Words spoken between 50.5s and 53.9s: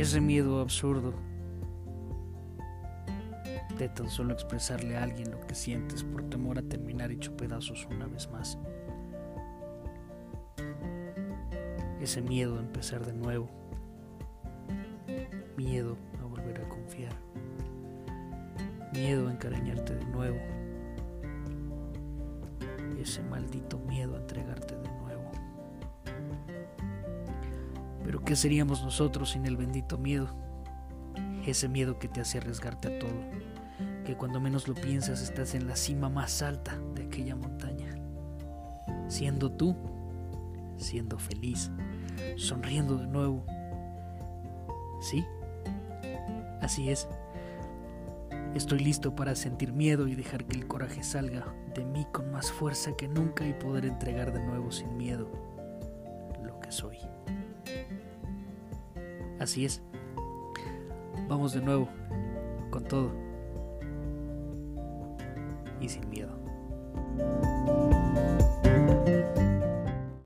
el coraje salga de mí con más fuerza que nunca y poder